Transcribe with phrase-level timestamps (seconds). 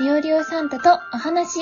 [0.00, 1.60] リオリオサンタとお話。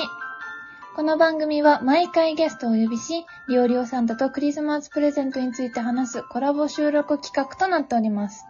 [0.95, 8.45] この番組は毎回ゲストをお呼びし、リオリオサンタとクリスマスプレゼントについて話すコラボ収録企画となっております。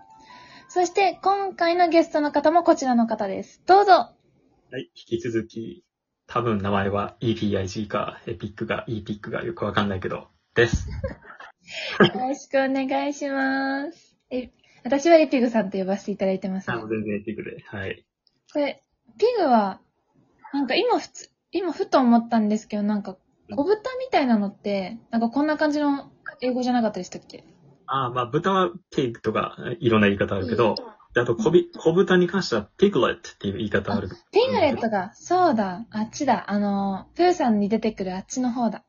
[0.67, 3.63] そして、今回のゲストの方もこちらの方です。
[3.65, 4.13] どうぞは
[4.73, 5.83] い、引き続き、
[6.27, 10.87] 多分名前は EPIG か、エピックが EPIC がよくわかんないけど、です。
[11.99, 14.15] よろしくお願いします。
[14.29, 14.51] え、
[14.83, 17.63] 私はエピグさんと呼ばせていただいてます、あの全然エピックで。
[17.63, 18.05] はい。
[18.53, 18.83] これ、
[19.19, 19.79] ピグは、
[20.53, 23.17] なんか今ふつ、今ふと思ったんですけど、なんか、
[23.55, 26.11] 小豚みたいなのって、なんかこんな感じの
[26.41, 27.43] 英語じゃなかったでしたっけ？
[27.85, 30.75] ああ、まあ、豚はピッグとか、いろんな言い方あるけど、
[31.13, 34.09] であと小び、小豚に関してはピグレットっていう言い方ある。
[34.31, 38.83] ピグレットが、そうだ、あっちだ、あの、プーさんに出てくるあっちの方だ。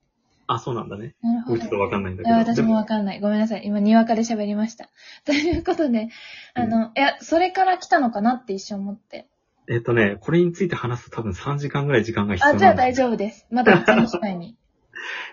[0.47, 1.15] あ、そうなんだね。
[1.23, 1.55] なるほど。
[1.55, 2.37] 僕ちょっとわかんないんだけど。
[2.37, 3.20] 私もわでかんない。
[3.20, 3.62] ごめんなさい。
[3.65, 4.91] 今、にわかで喋りました。
[5.25, 6.09] ということで、
[6.55, 9.28] あの、いや、それから来たのかなって一瞬思って。
[9.69, 13.47] えっとね、これについて話すと多分3時間ぐらい時間が必要あ、じゃあ大丈丈夫です。
[13.50, 14.56] まだその機会に。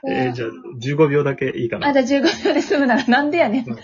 [0.03, 0.11] 夫。
[0.13, 1.87] えーじゃあ、15秒だけいいかな。
[1.87, 3.65] あ、じゃあ15秒で済むならなんでやねん。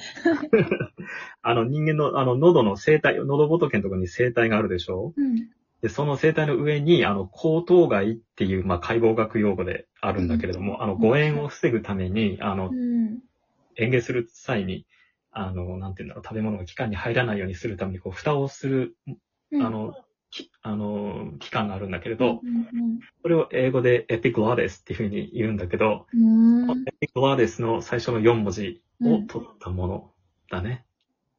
[1.41, 5.13] あの、人間の、あの、喉の声帯、喉仏のところに声帯があるでしょ？
[5.15, 5.35] うん。
[5.81, 13.19] で、その声帯の上に、あの、口頭外っていう、まあ、解剖学用語であるんだけれども、あの、誤嚥を防ぐために、あのう、ん。
[13.77, 14.85] 嚥下する際に、
[15.31, 18.95] あの、なんていうんだろう、食べ物が気管に入らないようにするために、こう、蓋をする、
[19.51, 19.97] うんあ、の、き
[20.61, 26.07] あの、器官があるんだけれど、うんそれを英語でエピグラデスっていうふうに言うんだけど、
[26.87, 30.11] エピグラデスの最初の4文字を取ったもの
[30.49, 30.85] だね。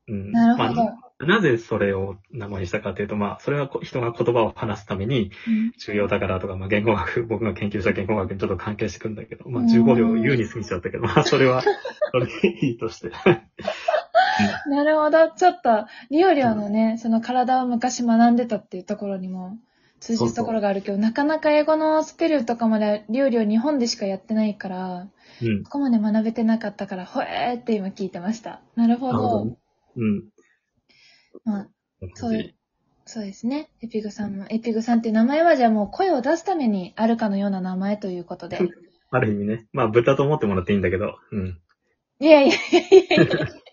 [0.09, 0.33] うん。
[0.33, 0.85] なるほど。
[0.85, 13.13] まあなぜそれを名前にしたかというと、まあ、それはこ人が言葉を話すためにうん重要だからとか、まあ、言語学、僕が研究した言語学にちょっと関係してくるんだけど、まあ、うん15秒優に過ぎちゃったけど、まあ、それは、それでいいとして。
[14.69, 15.31] なるほど。
[15.31, 19.59] ちょっと、リオリオのね、その体を昔学んでたっていうところにも
[20.01, 25.09] 通じるところがあるけど、なかなか英語のスペルとかまでリオリオ日本でしかやってないから、
[25.43, 25.65] うん。
[25.65, 28.61] ここまで学べてなかったから、ほえーって今聞いてました。
[28.77, 29.45] なるほど。
[29.45, 29.57] ね。
[29.97, 30.25] うん。
[31.45, 31.69] まあ、
[32.15, 32.55] そういう
[33.07, 33.69] そうですね。
[33.83, 38.59] エピグさんも、エピグさんっていう名前はじゃあもう声を出すためにあるかのような名前ということで。
[39.11, 39.67] ある意味ね。
[39.73, 41.61] まあ、豚と思ってもらっていいんだけど、うん。
[42.21, 43.64] いやいやいやいやいや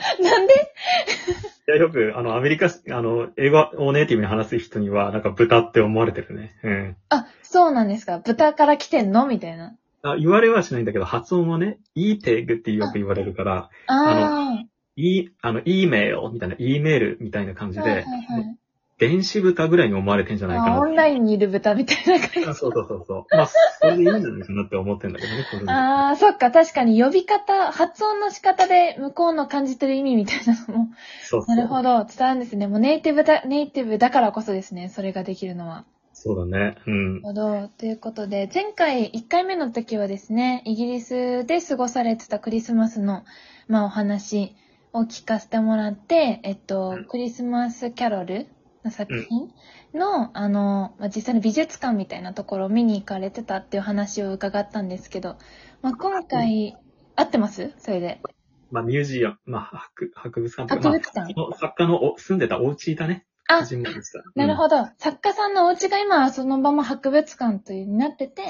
[0.22, 0.54] なんで？
[0.54, 6.56] いや、よく、あの、アメリカ、あの、英語をネイティブに話す人には、なんか豚って思われてるね。
[6.62, 6.96] うん。
[7.10, 8.18] あ、そうなんですか？
[8.18, 9.26] 豚から来てんの？
[9.26, 9.76] みたいな。
[10.02, 14.56] あ言われはしないんだけど、発音はね、e テグってよく言われるから、あ
[14.96, 17.82] い、あの、e メールみたいな、e メールみたいな感じあ。
[17.82, 18.56] で、はいはいはい。
[18.98, 22.48] 電子豚ぐらいに思われてんじゃないかなあ、オンラインにいる豚みたいな感じ。
[22.48, 23.36] あそうそうそうそう。
[23.36, 30.88] まあ、それでいいんじゃないかなって思ってんだけどね、これでああ、そっか、確かに呼び方、発音の仕方で向こうの感じてる意味みたいなのも、
[31.22, 31.56] そうそう。
[31.56, 32.66] なるほど、伝わるんですね。
[32.66, 35.84] もうネイティブだ、ネイティブだからこそですね、それができるのは。
[36.12, 36.76] そうだね。
[36.84, 37.40] うんなる。
[37.40, 37.68] ほど。
[37.68, 43.24] ということで、前回1回目の時はですね、イギリスで過ごされてたクリスマスの、
[43.68, 44.56] まあお話
[44.92, 48.48] を聞かせてもらって、えっと、うんクリスマスキャロル
[48.84, 49.52] の作品
[49.92, 55.36] の、あの、まあ、実際の美術館みたいなところを見に行かれてたっていう話を伺ったんですけど、
[55.82, 56.76] まあ今回、
[57.16, 57.72] 合ってます？
[57.78, 58.20] それで。
[58.70, 63.24] まあ、ミュージアム、まあ、博博物館と博物館まあ、作家のお住んでたお家だね。
[63.48, 63.64] あ。
[64.34, 64.88] なるほど。
[64.98, 68.42] 作家さんのお家が今はそのまま博物館というになってて、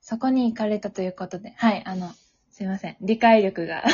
[0.00, 2.10] そこに行かれたということで、はい、あの、
[2.58, 2.96] すいません。
[3.00, 3.84] 理解力が。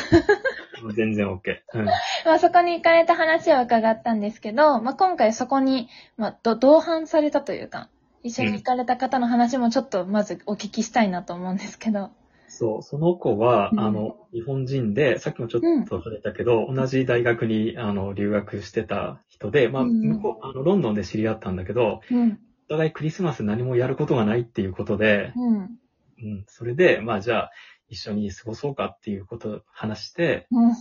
[0.82, 0.94] うん。
[0.94, 1.58] 全然 OK。
[1.74, 1.84] うん。
[2.24, 7.90] まあそこに行かれた話を伺ったんですけど、まあ今回そこに、まあど同伴されたというか、
[8.22, 12.12] 一緒に行かれた方の話もちょっとまずお聞きしたいなと思うんですけど。
[12.48, 22.38] そう、その子は、うんあの、日本人で、さっきもちょっと触れたけど、同じ大学に、あの、留学してた人で、まあ、うん向こう、あの、ロンドンで知り合ったんだけど、うん。
[22.68, 25.78] お互いクリスマス何もやることがないっていうことで、うん。
[26.22, 27.50] うん、それで、まあ、じゃあ、
[27.88, 30.72] 一緒に過ごそうかっていうことを話して、うん。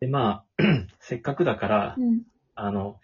[0.00, 0.62] で、まあ、
[1.00, 2.22] せっかくだから、うん。
[2.54, 3.00] あの、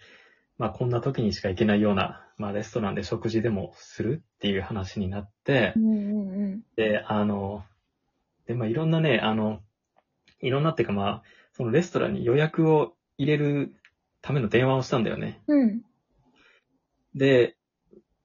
[0.58, 5.84] まあ、こんな時にしか行けないような、まあ、レストランで食事でもするっていう話になってう、ん。
[5.84, 6.62] うん。
[6.76, 7.64] で、あの、
[8.46, 9.60] で、まあ、いろんなね、あの、
[10.40, 11.22] いろんなっていうかまあ、
[11.52, 13.74] そのレストランに予約を入れる
[14.20, 15.42] ための電話をしたんだよね。
[15.46, 15.82] うん。
[17.14, 17.56] で、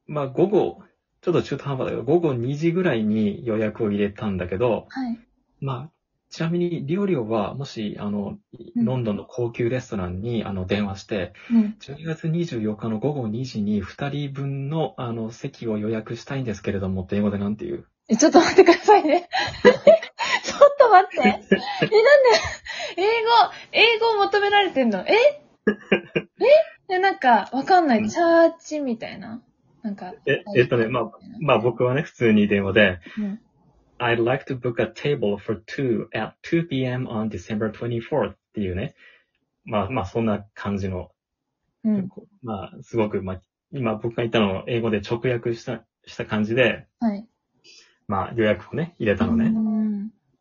[0.07, 0.83] まあ、午後、
[1.21, 5.19] ちょっと中途半端だけど、午後2時ぐらいに予約を入れたんだけど、はい。
[5.61, 5.91] まあ、
[6.29, 8.37] ちなみに、リオリオは、もし、あの、
[8.75, 11.75] うんロンドンの高級レストランに、あの、電話して、うん。
[11.79, 17.85] 12月24日の午後2時に2人分の、あの、席を予約したいんですけれどもって英語でなんて言う？
[18.07, 19.27] え、ちょっと待ってくださいね。
[19.63, 21.17] ちょっと待って。
[21.27, 21.47] え、なんで、
[22.97, 23.07] 英語、
[23.73, 25.05] 英語を求められてんの？
[25.07, 25.13] え？
[26.89, 26.95] え？
[26.95, 28.09] えなんか、わかんない。
[28.09, 29.41] チャーチみたいな？
[29.83, 30.13] なんか。
[30.25, 33.39] え、えっとね、まあ、まあ僕はね、普通に電話で、うん。
[34.01, 37.07] I'd like to book a table for two at 2 p.m.
[37.07, 38.95] on December 24th っていうね。
[39.63, 41.11] まあまあそんな感じの、
[41.83, 42.09] うん。
[42.41, 47.27] まあすごく、まあ今僕が言ったのを英語で直訳した、した感じで、はい。
[48.07, 49.51] まあ予約をね、入れたのね。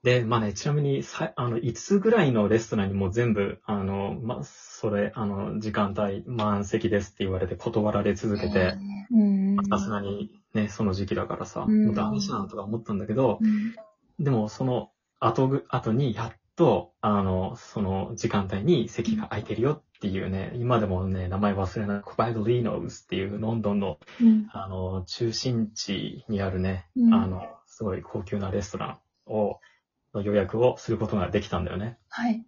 [0.03, 0.11] うん。
[0.11, 8.75] で、まあね、ちなみに、さ、あの、5つぐらいのレストランにも全部、あの、まあ、それ、あの、時間帯満席ですって言われて断られ続けて、
[9.13, 9.57] うん。
[9.69, 13.75] さすがにね、その時期だからさ、うんもうダメじゃんとか思ったんだけど、うん。
[14.25, 24.49] でもその後ぐ、後にやっと、あの、その時間帯に席が空いてるよっていうね、今でもね、名前忘れない、クバイドリーノズっていうロンドンの、うん。
[24.53, 29.61] あの、中心地にあるね、うんあの、すごい高級なレストランを、
[30.15, 31.99] の予約をすることができたんだよね。
[32.09, 32.45] はい。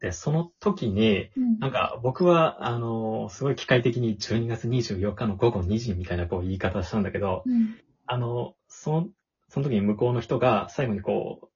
[0.00, 1.58] で、その時に、うん。
[1.60, 7.76] なんか僕は、あの、すごい機械的に12月24日の午後2時みたいなこう言い方したんだけど、うん。
[8.06, 9.08] あの、その、
[9.48, 11.48] その時に向こうの人が最後にこう、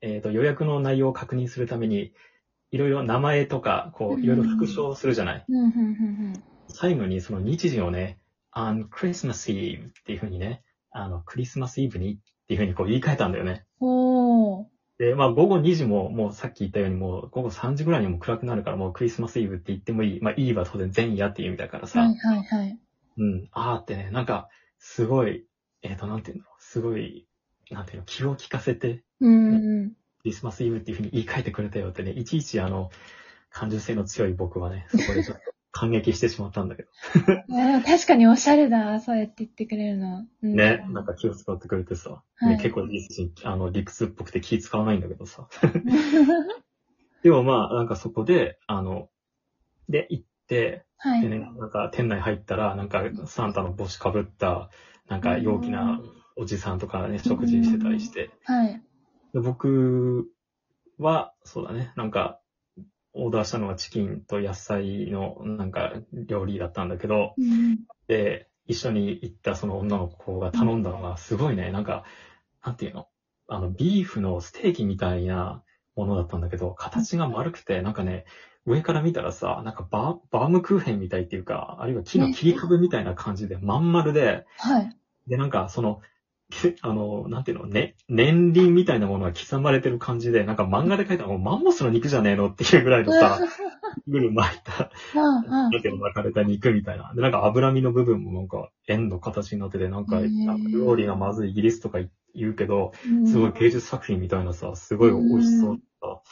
[0.00, 2.12] えっ、と、予約の内容を確認するために、
[2.70, 5.44] いろいろ名前とか、こう、いろいろ復唱するじゃない。
[6.68, 8.18] 最後にその日時をね、
[8.54, 13.64] on Christmas Eve っていう風にね、あの、クリスマスイブにっていう風にこう言い換えたんだよね。
[13.80, 14.66] おー。
[14.98, 20.20] で、まあ午後2時ももうさっき言ったようにもう午後3時ぐらいにも暗くなるからもうクリスマスイブって言ってもいい。
[20.20, 22.00] まあイーブは当然前夜っていう意味だからさ。
[22.00, 22.78] はいはいはい。
[23.18, 23.48] うん。
[23.52, 24.48] あーってね、なんか、
[24.78, 25.44] すごい、
[25.82, 27.26] えっ、と、なんていうの、すごい、
[27.70, 29.90] なんていうの、気を利かせて、うんうん。
[29.90, 32.90] クリスマスイブっていうふうに言い換えてくれたよってね、いちいちあの、
[33.50, 35.42] 感受性の強い僕はね、そこでちょっと
[35.78, 36.88] 感激してしまったんだけど。
[37.86, 38.98] 確かにおしゃれだ。
[38.98, 40.26] そうやって言ってくれるの。
[40.42, 45.46] うんね、なんか気を使ってくれてさ、はいね、結構いいし、あの、理屈っぽくて気使わないんだけどさ。
[47.22, 49.08] でもまあ、なんかそこで、あの、
[49.88, 51.22] で、行って、はい。
[51.22, 54.70] でね、なんか店内入ったら、なんかサンタの帽子かぶった、
[55.08, 56.00] なんか陽気な
[56.34, 58.30] おじさんとかね、食事してたりして。
[58.42, 58.82] はい。
[59.32, 60.28] で僕
[60.98, 62.40] は、そうだね、なんか、
[63.14, 67.78] オーダーしたのはチキンと野菜のなんか料理だったんだけど、うん。
[68.06, 72.04] で、一緒に行ったその女の子が頼んだのがすごいね、なんか、
[72.64, 73.08] なんていうの？
[73.48, 75.62] あの、ビーフのステーキみたいな
[75.96, 78.26] ものだったんだけど、形が丸くて、なんかね、
[78.66, 84.96] 上から見たらさ、なんかバーバームクーヘンみたいっていうか、あるいは木の切り株みたいな感じで、まん丸で、はい。
[85.26, 86.06] で、なんかその、け
[86.82, 93.38] あの、なんていうの、ね、年輪みたいなものが刻まれてる感じで、なんか漫画で描いたもうマンモスの肉じゃねえのっていうぐらいのさ、
[94.06, 94.90] ぐる巻いた、
[95.70, 97.12] だけど巻かれた肉みたいな。
[97.14, 101.98] で、なんか脂身の部分もなんか円の形になってて、なんか、へーなんか料理がまずいイギリスとか
[102.34, 106.22] 言うけど、うんすごい芸術作品みたいなさ、すごい美味しそうだっ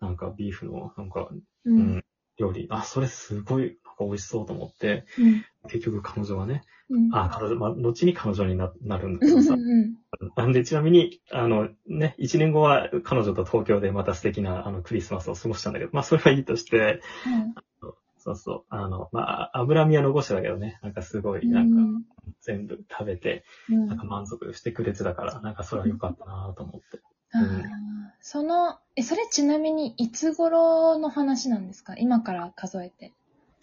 [0.00, 0.06] た。
[0.06, 2.04] なんかビーフの、なんか、ううんん、
[2.38, 2.66] 料理。
[2.70, 5.44] あ、それすごい、美味しそうと思って、うん。
[5.70, 7.14] 結局彼女はね、うん。
[7.14, 9.96] あ、彼女、まあ、後に彼女にななるんだうんけどさ、うん
[10.36, 17.02] なんで、ちなみに、あの、ね、一年後は彼女と東京でまた素敵な、あの、クリスマスを過ごしたんだけど、まあ、それはいいとして、
[18.18, 19.20] そうそう、あの、ま
[19.52, 22.02] あ、脂身は残しただけどね、なんかすごい、なんか、
[22.40, 23.86] 全部食べて、うん。
[23.88, 27.00] なんか満足してくれてたから、なんかそれは良かったなと思って。
[27.32, 27.62] あー。
[28.20, 31.94] その、え、それちなみにいつ頃の話なんですか？
[31.96, 33.12] 今から数えて。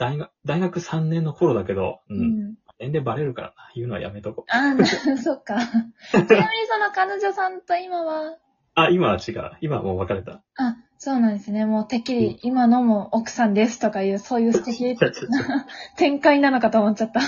[0.03, 2.13] 大学、大学3年の頃だけど、う。
[2.13, 2.55] うんん。
[2.79, 4.51] 年齢バレるからな、言うのはやめとこう。
[4.51, 4.85] ああ、な
[5.17, 5.57] そっか。
[5.57, 6.27] ちなみに
[6.67, 8.37] その彼女さんと今は、
[8.75, 9.51] あ、今は違う。
[9.61, 10.41] 今はもう別れた。
[10.57, 11.65] あ、そうなんですね。
[11.65, 14.83] もうてっきり今のも奥さんですとかいう、そういう素敵
[15.29, 17.21] な 展開なのかと思っちゃった。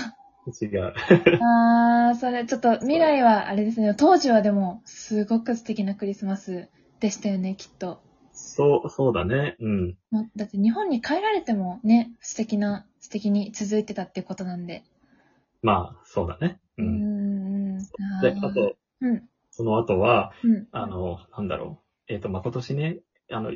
[0.62, 0.94] 違う。
[1.42, 3.94] あー、それちょっと未来はあれですね。
[3.96, 6.68] 当時はでも、すごく素敵なクリスマス
[7.00, 8.02] でしたよね、きっと。
[8.34, 9.56] そう、そうだね。
[9.60, 9.98] うん。
[10.36, 14.84] だって日本に帰られてもね、素敵な、素敵に続いてたっていうことなんで。
[15.62, 16.60] まあ、そうだね。
[16.80, 17.78] うーうん。
[17.78, 17.78] ん。
[17.78, 19.30] あで、ーあと、うん。
[19.52, 20.68] その後は、うん。
[20.72, 22.14] あの、なんだろう。
[22.14, 22.98] えっ、と、まあ、今年ね、
[23.32, 23.52] あの、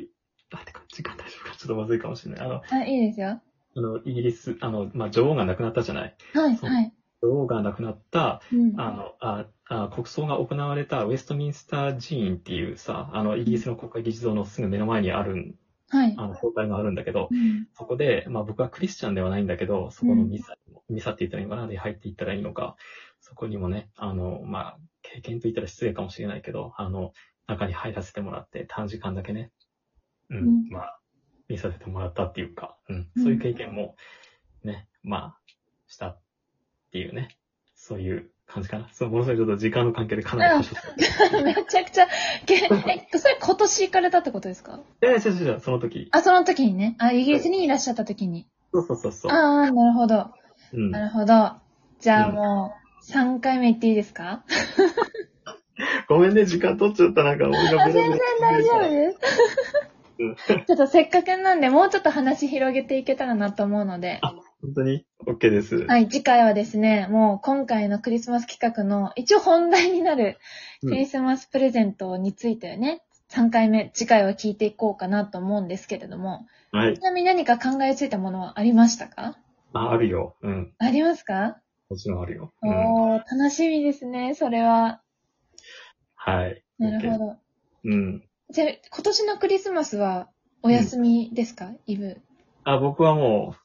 [0.52, 2.46] あ、てか、時間大丈夫かちょっとまずいかもしれない。
[2.46, 3.40] あの、あ、いいですよ。
[3.76, 6.16] あの、イギリス、あの、まあ、女王が亡くなったじゃない。
[6.32, 6.92] はい、そうはい。
[7.22, 8.80] 女王が亡くなった、うん。
[8.80, 15.56] あの、あ、あ国葬が行われたウェストミンスター寺院っていうさ、あの、イギリスの国会議事堂のすぐ目の前にある、
[15.90, 16.14] はい。
[16.16, 17.68] あの、教会があるんだけど、うん。
[17.74, 20.54] そこで、まあ僕はクリスチャンではないんだけど、そこのミサ、
[20.88, 22.76] ミサって言ったらいいのかなで入っていったらいいのか、
[23.20, 27.12] そこにもね、あの、まあ、経験と言ったら失礼かもしれないけど、あの、
[27.46, 29.50] 中に入らせてもらって短時間だけね、
[30.30, 31.00] うん、うんまあ、
[31.48, 33.96] 見させてもらったっていうか、うん、うんそういう経験も、
[34.62, 35.40] ね、まあ、
[35.88, 36.20] したっ
[36.92, 37.36] ていうね、
[37.74, 38.30] そういう
[39.10, 39.10] 感じかな。
[39.10, 40.68] そう、ものすごいちょっと時間の関係でかなり。
[41.44, 42.06] めちゃくちゃ、
[42.46, 42.58] けえ、
[43.18, 44.80] それ今年行かれたってことですか？
[45.02, 46.08] いやいや、違う違う、その時。
[46.12, 46.96] あ、その時にね。
[46.98, 48.46] あ、イギリスにいらっしゃった時に。
[48.72, 49.32] そうそうそうそう。
[49.32, 50.30] ああ、なるほど。
[50.72, 51.02] うんな。
[51.02, 51.52] るほど。
[52.00, 52.74] じゃあうんも
[53.12, 54.44] 3回目言っていいですか？
[56.08, 57.22] ごめんね、時間取っちゃった。
[57.24, 59.18] なんか、俺がベラベラ全然大丈夫です。
[60.66, 64.20] ちょっとせっかくなんで、もうちょっと話広げていけたらなと思うので。
[64.70, 65.84] 本当に ?OK です。
[65.86, 70.38] はい、次回はですね、もう今回のクリスマス企画の一応本題になる
[70.80, 77.00] クリスマスプレゼントについてね、3回目、次回は聞いていこうかなと思うんですけれども、はいち。
[77.00, 79.36] なみに何か考えついたものはありましたか？
[79.72, 80.36] あ、あるよ。
[80.42, 80.72] うん。
[80.78, 81.58] ありますか、
[81.88, 82.52] もちろんあるよ。
[82.62, 83.14] うん。
[83.14, 85.02] おー、楽しみですね、それは。
[86.14, 86.62] はい。
[86.78, 87.36] なるほど。
[87.84, 88.22] うん。
[88.50, 90.28] じゃあ、今年のクリスマスは
[90.62, 92.20] お休みですか、イブ。
[92.62, 93.59] あ、僕はもう、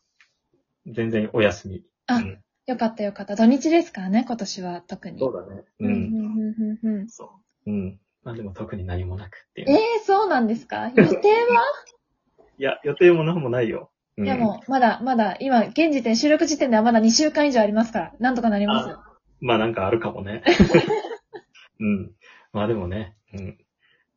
[0.88, 1.84] 全然お休み。
[2.08, 3.36] あうんよかったよかった。
[3.36, 5.20] 土日ですからね、今年は特に。
[5.20, 5.64] そうだね。
[5.80, 5.86] う。
[5.86, 5.94] うんん。
[5.94, 7.72] うんうんうんうんそう。
[7.72, 8.00] うん。
[8.24, 10.88] まあでも特に何もなくっていうええー、そうなんですか？
[10.88, 11.64] 予定は、
[12.58, 13.92] いや、予定も何もないよ。
[14.18, 19.04] うんいやもう、まだ、まだ、今、現時点、収録時点ではまだ2週間以上ありますから、なんとかなりますよ。
[19.42, 20.42] まあなんかあるかもね。
[21.80, 22.14] うん。
[22.54, 23.58] まあでもね、うん。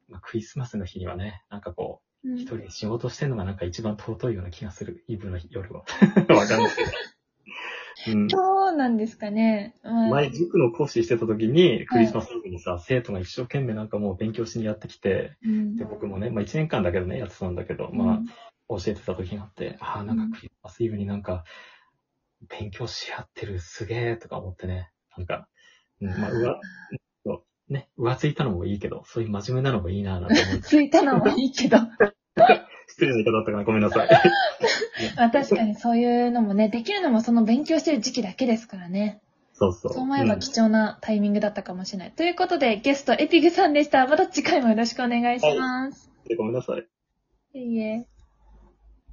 [0.09, 5.05] まあ、クリスマスの日にはね、なんかこう、うん一人で仕事してるのがなんか一番尊いような気がする。
[5.09, 5.85] イブの夜は。
[6.35, 6.91] わかんないけど。
[8.13, 8.29] うん。
[8.31, 9.75] そうなんですかね。
[9.83, 18.21] まあ前、塾の講師してた時に、クリスマスにさ、生徒が一生懸命なんかもう勉強しにやってきて、うんで、僕もね、まあ一年間だけどね、やってたんだけど、まあ、
[18.69, 21.45] 教えてた時があって、ああ、なんかクリスマスイブになんか、
[22.49, 25.49] 勉強し合ってる、すげえ、とか思ってね、なんか、
[26.01, 26.61] うん、まあ、うわ、
[27.69, 31.79] ね、浮ついたのもいいけど、そういう真面目なのもいいな、なんて思って、 ついたのもいいけど。
[32.99, 34.09] 失礼な言い方だったかな、ごめんなさい。
[35.17, 39.21] まあ確かにそういうのもね、できるのもその勉強してる時期だけですからね。
[39.53, 39.93] そうそう。
[39.93, 42.11] そう思えばん貴重なタイミングだったかもしれない。
[42.11, 44.05] ということで、ゲストエピグさんでした。
[44.09, 46.11] また次回もよろしくお願いします。
[46.37, 46.87] ごめんなさい。
[47.55, 48.07] いいえ。